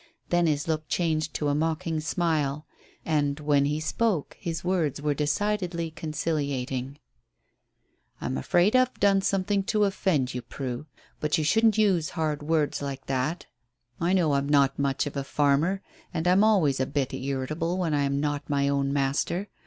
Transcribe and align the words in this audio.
Then 0.29 0.47
his 0.47 0.67
look 0.67 0.87
changed 0.87 1.35
to 1.35 1.49
a 1.49 1.53
mocking 1.53 1.99
smile, 1.99 2.65
and 3.05 3.39
when 3.39 3.65
he 3.65 3.79
spoke 3.79 4.35
his 4.39 4.63
words 4.63 4.99
were 4.99 5.13
decidedly 5.13 5.91
conciliating. 5.91 6.97
"I'm 8.19 8.35
afraid 8.35 8.75
I've 8.75 8.99
done 8.99 9.21
something 9.21 9.61
to 9.65 9.83
offend 9.83 10.33
you, 10.33 10.41
Prue. 10.41 10.87
But 11.19 11.37
you 11.37 11.43
shouldn't 11.43 11.77
use 11.77 12.09
hard 12.17 12.41
words 12.41 12.81
like 12.81 13.05
that 13.05 13.45
I 13.99 14.13
know 14.13 14.33
I'm 14.33 14.49
not 14.49 14.79
much 14.79 15.05
of 15.05 15.15
a 15.15 15.23
farmer, 15.23 15.83
and 16.11 16.27
I 16.27 16.31
am 16.31 16.43
always 16.43 16.79
a 16.79 16.87
bit 16.87 17.13
irritable 17.13 17.77
when 17.77 17.93
I 17.93 18.01
am 18.01 18.19
not 18.19 18.49
my 18.49 18.67
own 18.67 18.91
master. 18.91 19.49